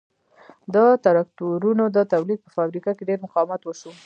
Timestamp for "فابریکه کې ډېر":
2.55-3.19